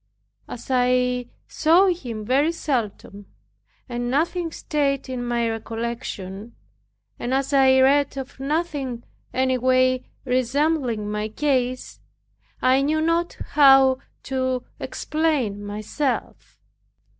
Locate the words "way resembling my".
9.59-11.27